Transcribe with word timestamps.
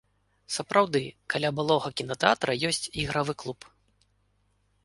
Сапраўды, 0.53 1.01
каля 1.33 1.51
былога 1.59 1.87
кінатэатра 2.01 2.57
ёсць 2.71 2.91
ігравы 3.05 3.33
клуб. 3.45 3.59